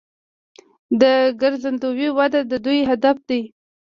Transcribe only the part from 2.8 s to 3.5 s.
هدف دی.